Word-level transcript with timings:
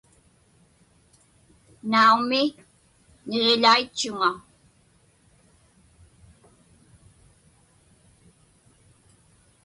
Naumi, 1.91 2.41
niġiḷaitchuŋa. 3.27 4.31